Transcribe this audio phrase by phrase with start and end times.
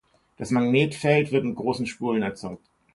[0.39, 2.65] Das Magnetfeld wird mit großen Spulen erzeugt.